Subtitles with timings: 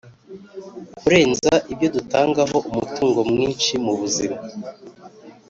[0.97, 4.39] Kurenza ibyo dutangaho umutungo mwinshi mu buzima,